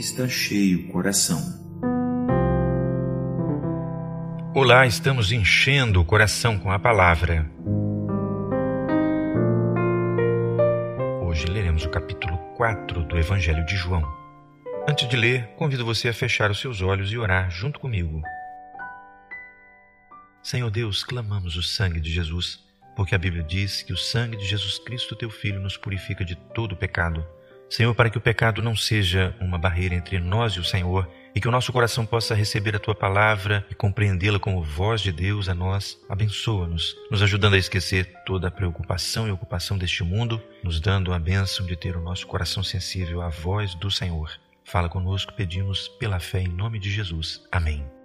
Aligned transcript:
está 0.00 0.26
cheio 0.26 0.80
o 0.80 0.88
coração. 0.88 1.38
Olá, 4.54 4.86
estamos 4.86 5.30
enchendo 5.30 6.00
o 6.00 6.04
coração 6.06 6.58
com 6.58 6.72
a 6.72 6.78
palavra. 6.78 7.48
Hoje 11.22 11.44
leremos 11.44 11.84
o 11.84 11.90
capítulo 11.90 12.38
4 12.56 13.04
do 13.04 13.18
Evangelho 13.18 13.64
de 13.66 13.76
João. 13.76 14.02
Antes 14.88 15.06
de 15.06 15.16
ler, 15.16 15.48
convido 15.58 15.84
você 15.84 16.08
a 16.08 16.14
fechar 16.14 16.50
os 16.50 16.58
seus 16.58 16.80
olhos 16.80 17.12
e 17.12 17.18
orar 17.18 17.50
junto 17.50 17.78
comigo. 17.78 18.22
Senhor 20.42 20.70
Deus, 20.70 21.04
clamamos 21.04 21.56
o 21.56 21.62
sangue 21.62 22.00
de 22.00 22.10
Jesus, 22.10 22.64
porque 22.96 23.14
a 23.14 23.18
Bíblia 23.18 23.42
diz 23.42 23.82
que 23.82 23.92
o 23.92 23.98
sangue 23.98 24.38
de 24.38 24.46
Jesus 24.46 24.78
Cristo, 24.78 25.14
teu 25.14 25.28
Filho, 25.28 25.60
nos 25.60 25.76
purifica 25.76 26.24
de 26.24 26.34
todo 26.34 26.74
pecado. 26.74 27.22
Senhor, 27.70 27.94
para 27.94 28.10
que 28.10 28.18
o 28.18 28.20
pecado 28.20 28.60
não 28.60 28.74
seja 28.74 29.32
uma 29.40 29.56
barreira 29.56 29.94
entre 29.94 30.18
nós 30.18 30.54
e 30.54 30.58
o 30.58 30.64
Senhor, 30.64 31.08
e 31.32 31.40
que 31.40 31.46
o 31.46 31.50
nosso 31.52 31.72
coração 31.72 32.04
possa 32.04 32.34
receber 32.34 32.74
a 32.74 32.80
tua 32.80 32.94
palavra 32.96 33.64
e 33.70 33.74
compreendê-la 33.74 34.40
como 34.40 34.62
voz 34.62 35.00
de 35.00 35.12
Deus 35.12 35.48
a 35.48 35.54
nós, 35.54 35.96
abençoa-nos, 36.08 36.96
nos 37.08 37.22
ajudando 37.22 37.54
a 37.54 37.58
esquecer 37.58 38.12
toda 38.26 38.48
a 38.48 38.50
preocupação 38.50 39.28
e 39.28 39.30
ocupação 39.30 39.78
deste 39.78 40.02
mundo, 40.02 40.42
nos 40.64 40.80
dando 40.80 41.12
a 41.12 41.18
bênção 41.20 41.64
de 41.64 41.76
ter 41.76 41.96
o 41.96 42.02
nosso 42.02 42.26
coração 42.26 42.62
sensível 42.64 43.22
à 43.22 43.28
voz 43.28 43.74
do 43.76 43.90
Senhor. 43.90 44.32
Fala 44.64 44.88
conosco, 44.88 45.32
pedimos 45.32 45.86
pela 45.86 46.18
fé 46.18 46.40
em 46.40 46.48
nome 46.48 46.80
de 46.80 46.90
Jesus. 46.90 47.40
Amém. 47.52 47.99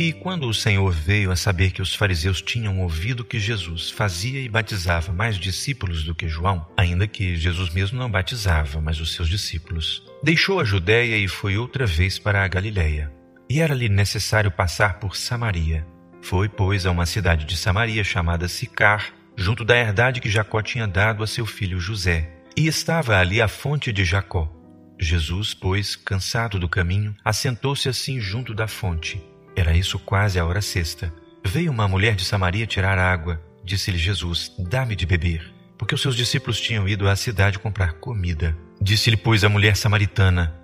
E 0.00 0.14
quando 0.14 0.48
o 0.48 0.54
Senhor 0.54 0.90
veio 0.90 1.30
a 1.30 1.36
saber 1.36 1.72
que 1.72 1.82
os 1.82 1.94
fariseus 1.94 2.40
tinham 2.40 2.80
ouvido 2.80 3.22
que 3.22 3.38
Jesus 3.38 3.90
fazia 3.90 4.40
e 4.40 4.48
batizava 4.48 5.12
mais 5.12 5.36
discípulos 5.36 6.04
do 6.04 6.14
que 6.14 6.26
João, 6.26 6.66
ainda 6.74 7.06
que 7.06 7.36
Jesus 7.36 7.68
mesmo 7.68 7.98
não 7.98 8.10
batizava, 8.10 8.80
mas 8.80 8.98
os 8.98 9.12
seus 9.12 9.28
discípulos, 9.28 10.02
deixou 10.22 10.58
a 10.58 10.64
Judéia 10.64 11.18
e 11.18 11.28
foi 11.28 11.58
outra 11.58 11.84
vez 11.84 12.18
para 12.18 12.42
a 12.42 12.48
Galiléia. 12.48 13.12
E 13.46 13.60
era-lhe 13.60 13.90
necessário 13.90 14.50
passar 14.50 14.98
por 14.98 15.14
Samaria. 15.14 15.86
Foi, 16.22 16.48
pois, 16.48 16.86
a 16.86 16.90
uma 16.90 17.04
cidade 17.04 17.44
de 17.44 17.54
Samaria 17.54 18.02
chamada 18.02 18.48
Sicar, 18.48 19.12
junto 19.36 19.66
da 19.66 19.76
herdade 19.76 20.22
que 20.22 20.30
Jacó 20.30 20.62
tinha 20.62 20.88
dado 20.88 21.22
a 21.22 21.26
seu 21.26 21.44
filho 21.44 21.78
José. 21.78 22.38
E 22.56 22.66
estava 22.66 23.18
ali 23.18 23.42
a 23.42 23.48
fonte 23.48 23.92
de 23.92 24.02
Jacó. 24.02 24.50
Jesus, 24.98 25.52
pois, 25.52 25.94
cansado 25.94 26.58
do 26.58 26.70
caminho, 26.70 27.14
assentou-se 27.22 27.86
assim 27.86 28.18
junto 28.18 28.54
da 28.54 28.66
fonte. 28.66 29.22
Era 29.56 29.76
isso 29.76 29.98
quase 29.98 30.38
a 30.38 30.44
hora 30.44 30.62
sexta. 30.62 31.12
Veio 31.44 31.72
uma 31.72 31.88
mulher 31.88 32.14
de 32.14 32.24
Samaria 32.24 32.66
tirar 32.66 32.98
água. 32.98 33.40
Disse-lhe 33.64 33.98
Jesus: 33.98 34.52
Dá-me 34.58 34.94
de 34.94 35.06
beber. 35.06 35.52
Porque 35.76 35.94
os 35.94 36.02
seus 36.02 36.14
discípulos 36.14 36.60
tinham 36.60 36.86
ido 36.86 37.08
à 37.08 37.16
cidade 37.16 37.58
comprar 37.58 37.94
comida. 37.94 38.56
Disse-lhe, 38.80 39.16
pois, 39.16 39.44
a 39.44 39.48
mulher 39.48 39.76
samaritana: 39.76 40.54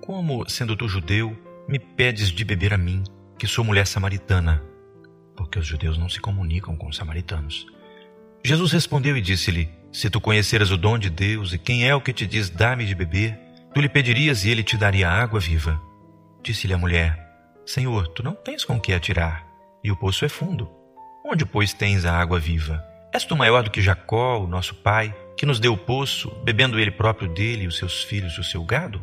Como, 0.00 0.48
sendo 0.48 0.76
tu 0.76 0.88
judeu, 0.88 1.36
me 1.68 1.78
pedes 1.78 2.28
de 2.28 2.44
beber 2.44 2.74
a 2.74 2.78
mim, 2.78 3.02
que 3.38 3.46
sou 3.46 3.64
mulher 3.64 3.86
samaritana? 3.86 4.62
Porque 5.36 5.58
os 5.58 5.66
judeus 5.66 5.96
não 5.96 6.08
se 6.08 6.20
comunicam 6.20 6.76
com 6.76 6.88
os 6.88 6.96
samaritanos. 6.96 7.66
Jesus 8.44 8.72
respondeu 8.72 9.16
e 9.16 9.22
disse-lhe: 9.22 9.68
Se 9.92 10.10
tu 10.10 10.20
conheceras 10.20 10.70
o 10.70 10.76
dom 10.76 10.98
de 10.98 11.08
Deus 11.08 11.52
e 11.52 11.58
quem 11.58 11.88
é 11.88 11.94
o 11.94 12.00
que 12.00 12.12
te 12.12 12.26
diz 12.26 12.50
dá-me 12.50 12.84
de 12.84 12.94
beber, 12.94 13.38
tu 13.72 13.80
lhe 13.80 13.88
pedirias 13.88 14.44
e 14.44 14.50
ele 14.50 14.62
te 14.62 14.76
daria 14.76 15.08
água 15.08 15.40
viva. 15.40 15.80
Disse-lhe 16.42 16.74
a 16.74 16.78
mulher: 16.78 17.23
Senhor, 17.66 18.08
tu 18.08 18.22
não 18.22 18.34
tens 18.34 18.64
com 18.64 18.78
que 18.78 18.92
atirar, 18.92 19.46
e 19.82 19.90
o 19.90 19.96
poço 19.96 20.24
é 20.24 20.28
fundo. 20.28 20.70
Onde, 21.24 21.46
pois, 21.46 21.72
tens 21.72 22.04
a 22.04 22.16
água 22.16 22.38
viva? 22.38 22.84
És 23.12 23.24
tu 23.24 23.36
maior 23.36 23.62
do 23.62 23.70
que 23.70 23.80
Jacó, 23.80 24.38
o 24.38 24.46
nosso 24.46 24.74
pai, 24.74 25.14
que 25.36 25.46
nos 25.46 25.58
deu 25.58 25.72
o 25.72 25.78
poço, 25.78 26.30
bebendo 26.44 26.78
ele 26.78 26.90
próprio 26.90 27.28
dele 27.28 27.66
os 27.66 27.78
seus 27.78 28.02
filhos 28.02 28.34
e 28.34 28.40
o 28.40 28.44
seu 28.44 28.64
gado? 28.64 29.00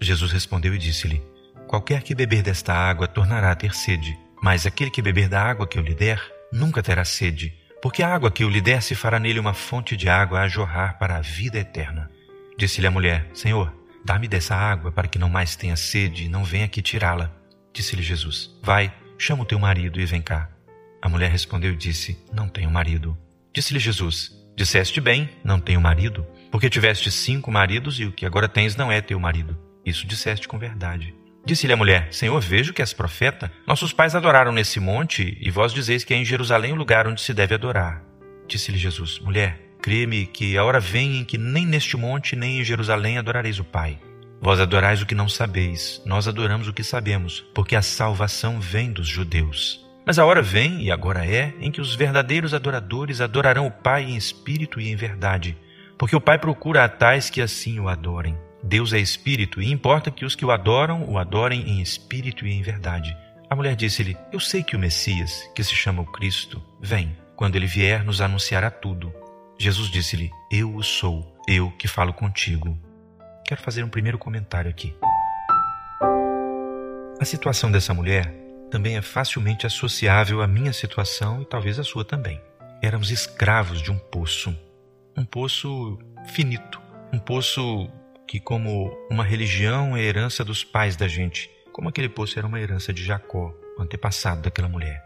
Jesus 0.00 0.30
respondeu 0.30 0.74
e 0.74 0.78
disse-lhe: 0.78 1.22
Qualquer 1.66 2.02
que 2.02 2.14
beber 2.14 2.42
desta 2.42 2.74
água 2.74 3.08
tornará 3.08 3.50
a 3.50 3.56
ter 3.56 3.74
sede, 3.74 4.16
mas 4.42 4.66
aquele 4.66 4.90
que 4.90 5.02
beber 5.02 5.28
da 5.28 5.42
água 5.42 5.66
que 5.66 5.78
eu 5.78 5.82
lhe 5.82 5.94
der, 5.94 6.20
nunca 6.52 6.82
terá 6.82 7.04
sede, 7.04 7.54
porque 7.80 8.02
a 8.02 8.14
água 8.14 8.30
que 8.30 8.44
eu 8.44 8.48
lhe 8.50 8.60
der 8.60 8.82
se 8.82 8.94
fará 8.94 9.18
nele 9.18 9.40
uma 9.40 9.54
fonte 9.54 9.96
de 9.96 10.08
água 10.08 10.40
a 10.40 10.48
jorrar 10.48 10.98
para 10.98 11.16
a 11.16 11.20
vida 11.20 11.58
eterna. 11.58 12.10
Disse-lhe 12.56 12.86
a 12.86 12.90
mulher: 12.90 13.28
Senhor, 13.32 13.74
dá-me 14.04 14.28
dessa 14.28 14.54
água 14.54 14.92
para 14.92 15.08
que 15.08 15.18
não 15.18 15.28
mais 15.28 15.56
tenha 15.56 15.76
sede 15.76 16.24
e 16.24 16.28
não 16.28 16.44
venha 16.44 16.66
aqui 16.66 16.82
tirá-la. 16.82 17.41
Disse-lhe 17.72 18.02
Jesus: 18.02 18.50
Vai, 18.62 18.92
chama 19.18 19.42
o 19.42 19.46
teu 19.46 19.58
marido 19.58 20.00
e 20.00 20.06
vem 20.06 20.20
cá. 20.20 20.50
A 21.00 21.08
mulher 21.08 21.30
respondeu 21.30 21.72
e 21.72 21.76
disse: 21.76 22.18
Não 22.32 22.48
tenho 22.48 22.70
marido. 22.70 23.16
Disse-lhe 23.52 23.78
Jesus: 23.78 24.30
Disseste 24.56 25.00
bem, 25.00 25.30
não 25.42 25.58
tenho 25.58 25.80
marido, 25.80 26.26
porque 26.50 26.68
tiveste 26.68 27.10
cinco 27.10 27.50
maridos 27.50 27.98
e 27.98 28.04
o 28.04 28.12
que 28.12 28.26
agora 28.26 28.48
tens 28.48 28.76
não 28.76 28.92
é 28.92 29.00
teu 29.00 29.18
marido. 29.18 29.58
Isso 29.84 30.06
disseste 30.06 30.46
com 30.46 30.58
verdade. 30.58 31.14
Disse-lhe 31.44 31.72
a 31.72 31.76
mulher: 31.76 32.08
Senhor, 32.12 32.40
vejo 32.40 32.72
que 32.72 32.82
és 32.82 32.92
profeta. 32.92 33.50
Nossos 33.66 33.92
pais 33.92 34.14
adoraram 34.14 34.52
nesse 34.52 34.78
monte 34.78 35.36
e 35.40 35.50
vós 35.50 35.72
dizeis 35.72 36.04
que 36.04 36.14
é 36.14 36.16
em 36.16 36.24
Jerusalém 36.24 36.72
o 36.72 36.76
lugar 36.76 37.06
onde 37.06 37.20
se 37.20 37.34
deve 37.34 37.54
adorar. 37.54 38.02
Disse-lhe 38.46 38.78
Jesus: 38.78 39.18
Mulher, 39.18 39.58
crê-me 39.80 40.26
que 40.26 40.56
a 40.56 40.64
hora 40.64 40.78
vem 40.78 41.18
em 41.18 41.24
que 41.24 41.38
nem 41.38 41.66
neste 41.66 41.96
monte 41.96 42.36
nem 42.36 42.60
em 42.60 42.64
Jerusalém 42.64 43.18
adorareis 43.18 43.58
o 43.58 43.64
Pai. 43.64 43.98
Vós 44.42 44.58
adorais 44.58 45.00
o 45.00 45.06
que 45.06 45.14
não 45.14 45.28
sabeis, 45.28 46.02
nós 46.04 46.26
adoramos 46.26 46.66
o 46.66 46.72
que 46.72 46.82
sabemos, 46.82 47.44
porque 47.54 47.76
a 47.76 47.80
salvação 47.80 48.58
vem 48.58 48.92
dos 48.92 49.06
judeus. 49.06 49.86
Mas 50.04 50.18
a 50.18 50.24
hora 50.24 50.42
vem, 50.42 50.82
e 50.82 50.90
agora 50.90 51.24
é, 51.24 51.54
em 51.60 51.70
que 51.70 51.80
os 51.80 51.94
verdadeiros 51.94 52.52
adoradores 52.52 53.20
adorarão 53.20 53.68
o 53.68 53.70
Pai 53.70 54.02
em 54.02 54.16
espírito 54.16 54.80
e 54.80 54.90
em 54.90 54.96
verdade, 54.96 55.56
porque 55.96 56.16
o 56.16 56.20
Pai 56.20 56.40
procura 56.40 56.82
a 56.82 56.88
tais 56.88 57.30
que 57.30 57.40
assim 57.40 57.78
o 57.78 57.88
adorem. 57.88 58.36
Deus 58.64 58.92
é 58.92 58.98
espírito, 58.98 59.62
e 59.62 59.70
importa 59.70 60.10
que 60.10 60.24
os 60.24 60.34
que 60.34 60.44
o 60.44 60.50
adoram 60.50 61.08
o 61.08 61.18
adorem 61.18 61.60
em 61.60 61.80
espírito 61.80 62.44
e 62.44 62.52
em 62.52 62.62
verdade. 62.62 63.16
A 63.48 63.54
mulher 63.54 63.76
disse-lhe: 63.76 64.16
Eu 64.32 64.40
sei 64.40 64.64
que 64.64 64.74
o 64.74 64.78
Messias, 64.78 65.48
que 65.54 65.62
se 65.62 65.76
chama 65.76 66.02
o 66.02 66.10
Cristo, 66.10 66.60
vem. 66.80 67.16
Quando 67.36 67.54
ele 67.54 67.66
vier, 67.68 68.04
nos 68.04 68.20
anunciará 68.20 68.72
tudo. 68.72 69.14
Jesus 69.56 69.88
disse-lhe: 69.88 70.32
Eu 70.50 70.74
o 70.74 70.82
sou, 70.82 71.32
eu 71.46 71.70
que 71.78 71.86
falo 71.86 72.12
contigo 72.12 72.76
quero 73.44 73.60
fazer 73.60 73.82
um 73.82 73.88
primeiro 73.88 74.18
comentário 74.18 74.70
aqui. 74.70 74.94
A 77.20 77.24
situação 77.24 77.70
dessa 77.70 77.94
mulher 77.94 78.34
também 78.70 78.96
é 78.96 79.02
facilmente 79.02 79.66
associável 79.66 80.42
à 80.42 80.48
minha 80.48 80.72
situação 80.72 81.42
e 81.42 81.44
talvez 81.44 81.78
à 81.78 81.84
sua 81.84 82.04
também. 82.04 82.40
Éramos 82.82 83.10
escravos 83.10 83.80
de 83.80 83.92
um 83.92 83.98
poço, 83.98 84.56
um 85.16 85.24
poço 85.24 85.98
finito, 86.26 86.80
um 87.12 87.18
poço 87.18 87.88
que, 88.26 88.40
como 88.40 88.90
uma 89.10 89.22
religião, 89.22 89.96
é 89.96 90.02
herança 90.02 90.44
dos 90.44 90.64
pais 90.64 90.96
da 90.96 91.06
gente, 91.06 91.50
como 91.72 91.88
aquele 91.88 92.08
poço 92.08 92.38
era 92.38 92.48
uma 92.48 92.60
herança 92.60 92.92
de 92.92 93.04
Jacó, 93.04 93.54
o 93.78 93.82
antepassado 93.82 94.42
daquela 94.42 94.68
mulher. 94.68 95.00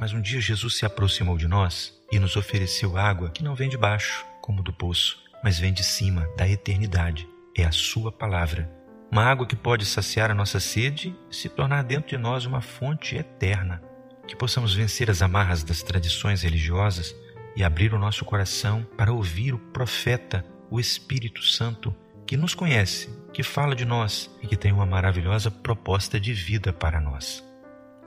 Mas 0.00 0.12
um 0.12 0.20
dia 0.20 0.40
Jesus 0.40 0.78
se 0.78 0.84
aproximou 0.84 1.36
de 1.36 1.46
nós 1.46 1.92
e 2.10 2.18
nos 2.18 2.34
ofereceu 2.34 2.96
água 2.96 3.30
que 3.30 3.44
não 3.44 3.54
vem 3.54 3.68
de 3.68 3.76
baixo, 3.76 4.26
como 4.40 4.62
do 4.62 4.72
poço, 4.72 5.22
mas 5.44 5.58
vem 5.58 5.72
de 5.72 5.84
cima, 5.84 6.26
da 6.36 6.48
eternidade 6.48 7.31
é 7.56 7.64
a 7.64 7.72
Sua 7.72 8.10
palavra. 8.10 8.70
Uma 9.10 9.24
água 9.24 9.46
que 9.46 9.56
pode 9.56 9.84
saciar 9.84 10.30
a 10.30 10.34
nossa 10.34 10.58
sede 10.58 11.14
e 11.30 11.36
se 11.36 11.48
tornar 11.48 11.82
dentro 11.82 12.08
de 12.08 12.16
nós 12.16 12.46
uma 12.46 12.62
fonte 12.62 13.16
eterna. 13.16 13.82
Que 14.26 14.34
possamos 14.34 14.74
vencer 14.74 15.10
as 15.10 15.20
amarras 15.20 15.62
das 15.62 15.82
tradições 15.82 16.42
religiosas 16.42 17.14
e 17.54 17.62
abrir 17.62 17.92
o 17.92 17.98
nosso 17.98 18.24
coração 18.24 18.86
para 18.96 19.12
ouvir 19.12 19.52
o 19.52 19.58
profeta, 19.58 20.44
o 20.70 20.80
Espírito 20.80 21.42
Santo, 21.42 21.94
que 22.26 22.36
nos 22.36 22.54
conhece, 22.54 23.10
que 23.34 23.42
fala 23.42 23.76
de 23.76 23.84
nós 23.84 24.30
e 24.42 24.46
que 24.46 24.56
tem 24.56 24.72
uma 24.72 24.86
maravilhosa 24.86 25.50
proposta 25.50 26.18
de 26.18 26.32
vida 26.32 26.72
para 26.72 27.00
nós. 27.00 27.44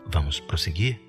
Vamos 0.07 0.39
prosseguir? 0.39 0.99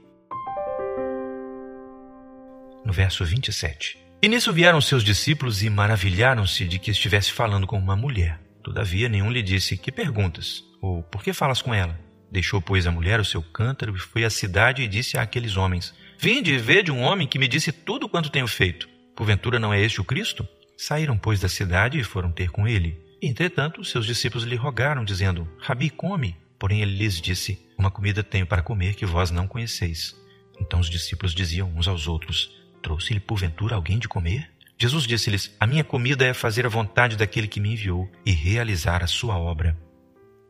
No 2.84 2.92
verso 2.92 3.24
27. 3.24 4.05
E 4.26 4.28
nisso 4.28 4.52
vieram 4.52 4.80
seus 4.80 5.04
discípulos 5.04 5.62
e 5.62 5.70
maravilharam-se 5.70 6.64
de 6.64 6.80
que 6.80 6.90
estivesse 6.90 7.30
falando 7.30 7.64
com 7.64 7.78
uma 7.78 7.94
mulher. 7.94 8.40
Todavia, 8.60 9.08
nenhum 9.08 9.30
lhe 9.30 9.40
disse: 9.40 9.76
Que 9.76 9.92
perguntas? 9.92 10.64
Ou 10.82 11.00
por 11.04 11.22
que 11.22 11.32
falas 11.32 11.62
com 11.62 11.72
ela? 11.72 11.96
Deixou, 12.28 12.60
pois, 12.60 12.88
a 12.88 12.90
mulher 12.90 13.20
o 13.20 13.24
seu 13.24 13.40
cântaro 13.40 13.94
e 13.94 14.00
foi 14.00 14.24
à 14.24 14.28
cidade 14.28 14.82
e 14.82 14.88
disse 14.88 15.16
àqueles 15.16 15.56
homens: 15.56 15.94
Vinde 16.18 16.52
e 16.52 16.58
vede 16.58 16.90
um 16.90 17.02
homem 17.02 17.28
que 17.28 17.38
me 17.38 17.46
disse 17.46 17.70
tudo 17.70 18.08
quanto 18.08 18.28
tenho 18.28 18.48
feito. 18.48 18.88
Porventura 19.14 19.60
não 19.60 19.72
é 19.72 19.80
este 19.80 20.00
o 20.00 20.04
Cristo? 20.04 20.44
Saíram, 20.76 21.16
pois, 21.16 21.38
da 21.38 21.48
cidade 21.48 21.96
e 21.96 22.02
foram 22.02 22.32
ter 22.32 22.50
com 22.50 22.66
ele. 22.66 23.00
Entretanto, 23.22 23.84
seus 23.84 24.04
discípulos 24.04 24.44
lhe 24.44 24.56
rogaram, 24.56 25.04
dizendo: 25.04 25.48
Rabi, 25.60 25.88
come. 25.88 26.36
Porém, 26.58 26.82
ele 26.82 26.96
lhes 26.96 27.20
disse: 27.20 27.64
Uma 27.78 27.92
comida 27.92 28.24
tenho 28.24 28.44
para 28.44 28.60
comer 28.60 28.96
que 28.96 29.06
vós 29.06 29.30
não 29.30 29.46
conheceis. 29.46 30.16
Então 30.60 30.80
os 30.80 30.90
discípulos 30.90 31.32
diziam 31.32 31.72
uns 31.76 31.86
aos 31.86 32.08
outros: 32.08 32.65
Trouxe-lhe 32.86 33.18
porventura 33.18 33.74
alguém 33.74 33.98
de 33.98 34.06
comer? 34.06 34.48
Jesus 34.78 35.08
disse-lhes: 35.08 35.52
A 35.58 35.66
minha 35.66 35.82
comida 35.82 36.24
é 36.24 36.32
fazer 36.32 36.64
a 36.64 36.68
vontade 36.68 37.16
daquele 37.16 37.48
que 37.48 37.58
me 37.58 37.72
enviou 37.72 38.08
e 38.24 38.30
realizar 38.30 39.02
a 39.02 39.08
sua 39.08 39.36
obra. 39.36 39.76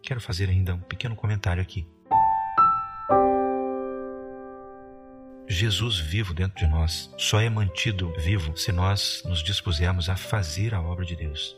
Quero 0.03 0.21
fazer 0.21 0.51
ainda 0.51 0.75
um 0.75 0.81
pequeno 0.81 1.17
comentário 1.17 1.63
aqui. 1.63 1.89
Jesus 5.49 5.99
vivo 5.99 6.35
dentro 6.35 6.59
de 6.59 6.67
nós 6.67 7.11
só 7.17 7.41
é 7.41 7.49
mantido 7.49 8.13
vivo 8.19 8.55
se 8.55 8.71
nós 8.71 9.23
nos 9.25 9.43
dispusermos 9.43 10.11
a 10.11 10.15
fazer 10.15 10.75
a 10.75 10.83
obra 10.83 11.07
de 11.07 11.17
Deus, 11.17 11.57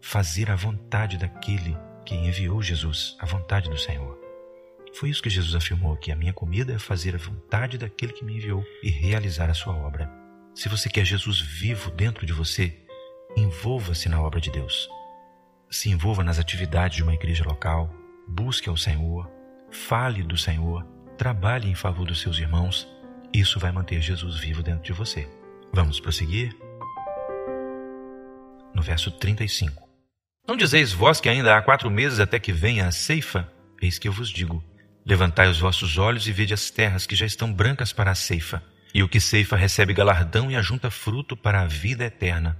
fazer 0.00 0.50
a 0.50 0.56
vontade 0.56 1.18
daquele 1.18 1.76
que 2.06 2.14
enviou 2.14 2.62
Jesus, 2.62 3.14
a 3.20 3.26
vontade 3.26 3.68
do 3.68 3.76
Senhor. 3.76 4.27
Foi 4.98 5.10
isso 5.10 5.22
que 5.22 5.30
Jesus 5.30 5.54
afirmou 5.54 5.92
aqui: 5.92 6.10
a 6.10 6.16
minha 6.16 6.32
comida 6.32 6.72
é 6.72 6.78
fazer 6.78 7.14
a 7.14 7.18
vontade 7.18 7.78
daquele 7.78 8.12
que 8.12 8.24
me 8.24 8.36
enviou 8.36 8.64
e 8.82 8.90
realizar 8.90 9.48
a 9.48 9.54
sua 9.54 9.74
obra. 9.74 10.10
Se 10.54 10.68
você 10.68 10.88
quer 10.88 11.04
Jesus 11.04 11.40
vivo 11.40 11.90
dentro 11.90 12.26
de 12.26 12.32
você, 12.32 12.76
envolva-se 13.36 14.08
na 14.08 14.20
obra 14.20 14.40
de 14.40 14.50
Deus. 14.50 14.88
Se 15.70 15.88
envolva 15.90 16.24
nas 16.24 16.38
atividades 16.38 16.96
de 16.96 17.02
uma 17.02 17.14
igreja 17.14 17.44
local, 17.44 17.94
busque 18.26 18.68
ao 18.68 18.76
Senhor, 18.76 19.30
fale 19.70 20.22
do 20.22 20.36
Senhor, 20.36 20.84
trabalhe 21.16 21.70
em 21.70 21.74
favor 21.74 22.06
dos 22.06 22.20
seus 22.20 22.38
irmãos 22.38 22.88
isso 23.32 23.60
vai 23.60 23.70
manter 23.70 24.00
Jesus 24.00 24.38
vivo 24.38 24.62
dentro 24.62 24.82
de 24.82 24.92
você. 24.92 25.28
Vamos 25.72 26.00
prosseguir? 26.00 26.56
No 28.74 28.82
verso 28.82 29.10
35. 29.10 29.86
Não 30.46 30.56
dizeis 30.56 30.92
vós 30.92 31.20
que 31.20 31.28
ainda 31.28 31.56
há 31.56 31.62
quatro 31.62 31.90
meses 31.90 32.20
até 32.20 32.38
que 32.38 32.52
venha 32.52 32.86
a 32.86 32.92
ceifa? 32.92 33.52
Eis 33.82 33.98
que 33.98 34.08
eu 34.08 34.12
vos 34.12 34.30
digo: 34.30 34.64
levantai 35.08 35.48
os 35.48 35.58
vossos 35.58 35.96
olhos 35.96 36.28
e 36.28 36.32
vede 36.32 36.52
as 36.52 36.70
terras 36.70 37.06
que 37.06 37.16
já 37.16 37.24
estão 37.24 37.50
brancas 37.50 37.94
para 37.94 38.10
a 38.10 38.14
ceifa. 38.14 38.62
E 38.92 39.02
o 39.02 39.08
que 39.08 39.18
ceifa 39.18 39.56
recebe 39.56 39.94
galardão 39.94 40.50
e 40.50 40.56
ajunta 40.56 40.90
fruto 40.90 41.34
para 41.34 41.62
a 41.62 41.66
vida 41.66 42.04
eterna, 42.04 42.58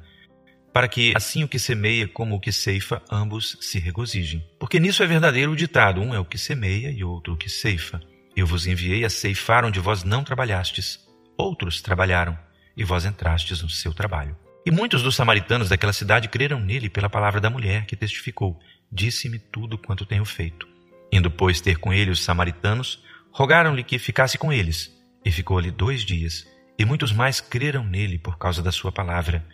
para 0.72 0.88
que 0.88 1.12
assim 1.14 1.44
o 1.44 1.48
que 1.48 1.58
semeia 1.58 2.08
como 2.08 2.34
o 2.34 2.40
que 2.40 2.50
ceifa 2.50 3.02
ambos 3.10 3.58
se 3.60 3.78
regozijem. 3.78 4.42
Porque 4.58 4.80
nisso 4.80 5.02
é 5.02 5.06
verdadeiro 5.06 5.52
o 5.52 5.56
ditado: 5.56 6.00
um 6.00 6.14
é 6.14 6.18
o 6.18 6.24
que 6.24 6.38
semeia 6.38 6.90
e 6.90 7.04
outro 7.04 7.34
o 7.34 7.36
que 7.36 7.50
ceifa. 7.50 8.00
Eu 8.34 8.46
vos 8.46 8.66
enviei 8.66 9.04
a 9.04 9.10
ceifar 9.10 9.64
onde 9.64 9.80
vós 9.80 10.02
não 10.02 10.24
trabalhastes. 10.24 10.98
Outros 11.36 11.82
trabalharam, 11.82 12.38
e 12.76 12.84
vós 12.84 13.04
entrastes 13.04 13.60
no 13.62 13.68
seu 13.68 13.92
trabalho. 13.92 14.36
E 14.64 14.70
muitos 14.70 15.02
dos 15.02 15.16
samaritanos 15.16 15.68
daquela 15.68 15.92
cidade 15.92 16.28
creram 16.28 16.60
nele 16.60 16.88
pela 16.88 17.10
palavra 17.10 17.40
da 17.40 17.50
mulher 17.50 17.84
que 17.84 17.96
testificou: 17.96 18.58
Disse-me 18.90 19.38
tudo 19.38 19.76
quanto 19.76 20.06
tenho 20.06 20.24
feito. 20.24 20.77
Indo, 21.12 21.30
pois, 21.30 21.60
ter 21.60 21.78
com 21.78 21.92
ele 21.92 22.10
os 22.10 22.22
samaritanos, 22.22 23.02
rogaram-lhe 23.32 23.82
que 23.82 23.98
ficasse 23.98 24.36
com 24.36 24.52
eles. 24.52 24.94
E 25.24 25.30
ficou 25.30 25.58
ali 25.58 25.70
dois 25.70 26.02
dias. 26.02 26.46
E 26.78 26.84
muitos 26.84 27.12
mais 27.12 27.40
creram 27.40 27.84
nele 27.84 28.18
por 28.18 28.38
causa 28.38 28.62
da 28.62 28.70
sua 28.70 28.92
palavra. 28.92 29.44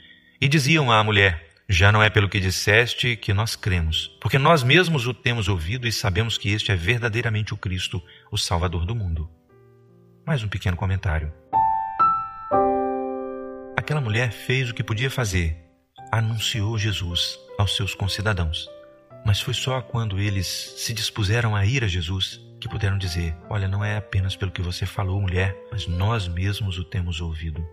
E 0.40 0.48
diziam 0.48 0.90
à 0.90 1.02
mulher: 1.02 1.54
já 1.68 1.90
não 1.90 2.02
é 2.02 2.10
pelo 2.10 2.28
que 2.28 2.40
disseste 2.40 3.16
que 3.16 3.32
nós 3.32 3.56
cremos, 3.56 4.08
porque 4.20 4.38
nós 4.38 4.62
mesmos 4.62 5.06
o 5.06 5.14
temos 5.14 5.48
ouvido 5.48 5.88
e 5.88 5.92
sabemos 5.92 6.36
que 6.36 6.50
este 6.50 6.70
é 6.70 6.76
verdadeiramente 6.76 7.54
o 7.54 7.56
Cristo, 7.56 8.02
o 8.30 8.36
Salvador 8.36 8.84
do 8.84 8.94
mundo. 8.94 9.30
Mais 10.26 10.42
um 10.42 10.48
pequeno 10.48 10.76
comentário. 10.76 11.32
Aquela 13.76 14.00
mulher 14.00 14.30
fez 14.30 14.70
o 14.70 14.74
que 14.74 14.84
podia 14.84 15.10
fazer, 15.10 15.56
anunciou 16.12 16.78
Jesus 16.78 17.38
aos 17.58 17.74
seus 17.74 17.94
concidadãos. 17.94 18.68
Mas 19.24 19.40
foi 19.40 19.54
só 19.54 19.80
quando 19.80 20.18
eles 20.18 20.46
se 20.76 20.92
dispuseram 20.92 21.56
a 21.56 21.64
ir 21.64 21.82
a 21.82 21.88
Jesus 21.88 22.40
que 22.60 22.68
puderam 22.68 22.98
dizer: 22.98 23.36
Olha, 23.48 23.68
não 23.68 23.84
é 23.84 23.96
apenas 23.96 24.36
pelo 24.36 24.52
que 24.52 24.62
você 24.62 24.84
falou, 24.86 25.20
mulher, 25.20 25.56
mas 25.70 25.86
nós 25.86 26.28
mesmos 26.28 26.78
o 26.78 26.84
temos 26.84 27.20
ouvido. 27.20 27.66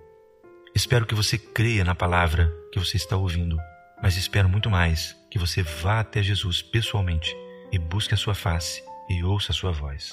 Espero 0.73 1.05
que 1.05 1.15
você 1.15 1.37
creia 1.37 1.83
na 1.83 1.93
palavra 1.93 2.51
que 2.71 2.79
você 2.79 2.95
está 2.95 3.17
ouvindo 3.17 3.57
mas 4.01 4.17
espero 4.17 4.49
muito 4.49 4.69
mais 4.69 5.15
que 5.29 5.37
você 5.37 5.61
vá 5.61 5.99
até 5.99 6.23
Jesus 6.23 6.61
pessoalmente 6.61 7.37
e 7.71 7.77
busque 7.77 8.13
a 8.13 8.17
sua 8.17 8.33
face 8.33 8.83
e 9.07 9.23
ouça 9.23 9.51
a 9.51 9.55
sua 9.55 9.71
voz. 9.71 10.11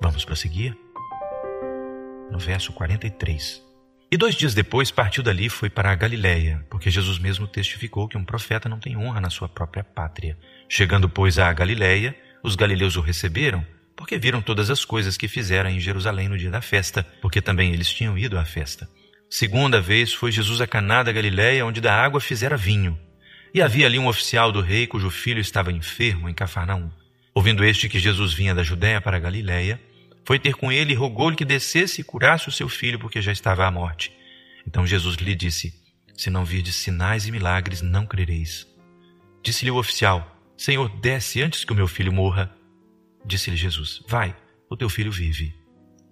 Vamos 0.00 0.24
prosseguir? 0.24 0.76
No 2.30 2.38
verso 2.38 2.72
43. 2.72 3.69
E 4.12 4.16
dois 4.16 4.34
dias 4.34 4.54
depois 4.54 4.90
partiu 4.90 5.22
dali 5.22 5.46
e 5.46 5.48
foi 5.48 5.70
para 5.70 5.92
a 5.92 5.94
Galiléia, 5.94 6.66
porque 6.68 6.90
Jesus 6.90 7.16
mesmo 7.16 7.46
testificou 7.46 8.08
que 8.08 8.18
um 8.18 8.24
profeta 8.24 8.68
não 8.68 8.80
tem 8.80 8.96
honra 8.96 9.20
na 9.20 9.30
sua 9.30 9.48
própria 9.48 9.84
pátria. 9.84 10.36
Chegando, 10.68 11.08
pois, 11.08 11.38
à 11.38 11.52
Galiléia, 11.52 12.16
os 12.42 12.56
galileus 12.56 12.96
o 12.96 13.00
receberam, 13.00 13.64
porque 13.94 14.18
viram 14.18 14.42
todas 14.42 14.68
as 14.68 14.84
coisas 14.84 15.16
que 15.16 15.28
fizeram 15.28 15.70
em 15.70 15.78
Jerusalém 15.78 16.28
no 16.28 16.36
dia 16.36 16.50
da 16.50 16.60
festa, 16.60 17.06
porque 17.22 17.40
também 17.40 17.72
eles 17.72 17.88
tinham 17.92 18.18
ido 18.18 18.36
à 18.36 18.44
festa. 18.44 18.90
Segunda 19.28 19.80
vez 19.80 20.12
foi 20.12 20.32
Jesus 20.32 20.60
a 20.60 20.66
Caná 20.66 21.04
da 21.04 21.12
Galiléia, 21.12 21.64
onde 21.64 21.80
da 21.80 21.94
água 21.94 22.20
fizera 22.20 22.56
vinho. 22.56 22.98
E 23.54 23.62
havia 23.62 23.86
ali 23.86 23.96
um 23.96 24.08
oficial 24.08 24.50
do 24.50 24.60
rei 24.60 24.88
cujo 24.88 25.08
filho 25.08 25.40
estava 25.40 25.70
enfermo 25.70 26.28
em 26.28 26.34
Cafarnaum. 26.34 26.90
Ouvindo 27.32 27.64
este 27.64 27.88
que 27.88 28.00
Jesus 28.00 28.32
vinha 28.32 28.56
da 28.56 28.64
Judéia 28.64 29.00
para 29.00 29.18
a 29.18 29.20
Galiléia, 29.20 29.80
foi 30.24 30.38
ter 30.38 30.54
com 30.54 30.70
ele 30.70 30.92
e 30.92 30.96
rogou-lhe 30.96 31.36
que 31.36 31.44
descesse 31.44 32.00
e 32.00 32.04
curasse 32.04 32.48
o 32.48 32.52
seu 32.52 32.68
filho, 32.68 32.98
porque 32.98 33.20
já 33.20 33.32
estava 33.32 33.66
à 33.66 33.70
morte. 33.70 34.12
Então 34.66 34.86
Jesus 34.86 35.16
lhe 35.16 35.34
disse: 35.34 35.74
Se 36.16 36.30
não 36.30 36.44
virdes 36.44 36.76
sinais 36.76 37.26
e 37.26 37.32
milagres, 37.32 37.82
não 37.82 38.06
crereis. 38.06 38.66
Disse-lhe 39.42 39.70
o 39.70 39.76
oficial: 39.76 40.36
Senhor, 40.56 40.88
desce 41.00 41.42
antes 41.42 41.64
que 41.64 41.72
o 41.72 41.76
meu 41.76 41.88
filho 41.88 42.12
morra. 42.12 42.54
Disse-lhe 43.24 43.56
Jesus: 43.56 44.02
Vai, 44.06 44.36
o 44.68 44.76
teu 44.76 44.88
filho 44.88 45.10
vive. 45.10 45.54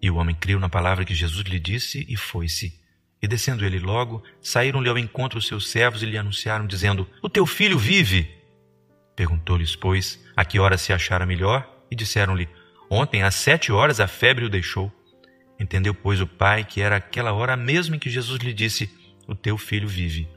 E 0.01 0.11
o 0.11 0.17
homem 0.17 0.35
creu 0.35 0.61
na 0.61 0.69
palavra 0.69 1.05
que 1.05 1.15
Jesus 1.15 1.47
lhe 1.47 1.59
disse 1.59 2.07
e 2.09 2.17
foi-se. 2.17 2.79
E 3.21 3.27
descendo 3.27 3.65
ele 3.65 3.81
logo, 3.81 4.23
saíram-lhe 4.41 4.89
ao 4.89 4.97
encontro 4.97 5.39
os 5.39 5.47
seus 5.47 5.69
servos 5.69 6.03
e 6.03 6.07
lhe 6.07 6.17
anunciaram, 6.17 6.67
dizendo: 6.67 7.09
O 7.23 7.29
teu 7.29 7.45
filho 7.45 7.79
vive. 7.79 8.31
Perguntou-lhes, 9.17 9.75
pois, 9.75 10.25
a 10.37 10.45
que 10.45 10.61
hora 10.61 10.79
se 10.79 10.93
achara 10.93 11.27
melhor, 11.27 11.69
e 11.91 11.97
disseram-lhe: 11.97 12.49
Ontem, 12.91 13.23
às 13.23 13.35
sete 13.35 13.71
horas, 13.71 14.01
a 14.01 14.07
febre 14.07 14.45
o 14.45 14.51
deixou. 14.51 14.93
Entendeu, 15.61 15.93
pois, 15.93 16.21
o 16.21 16.27
pai 16.27 16.65
que 16.65 16.81
era 16.81 16.97
aquela 16.97 17.33
hora 17.33 17.57
mesmo 17.57 17.95
em 17.95 17.99
que 17.99 18.09
Jesus 18.09 18.39
lhe 18.39 18.55
disse: 18.55 18.91
O 19.27 19.35
teu 19.35 19.59
filho 19.59 19.89
vive. 19.89 20.29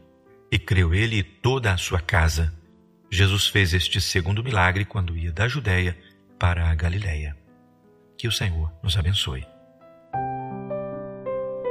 E 0.51 0.59
creu 0.59 0.93
ele 0.93 1.17
e 1.17 1.23
toda 1.23 1.71
a 1.71 1.77
sua 1.77 1.99
casa. 1.99 2.53
Jesus 3.09 3.47
fez 3.47 3.73
este 3.73 4.01
segundo 4.01 4.43
milagre 4.43 4.83
quando 4.83 5.17
ia 5.17 5.31
da 5.31 5.47
Judéia 5.47 5.97
para 6.39 6.69
a 6.69 6.75
Galiléia. 6.75 7.37
Que 8.17 8.27
o 8.27 8.31
Senhor 8.31 8.71
nos 8.83 8.97
abençoe. 8.97 9.45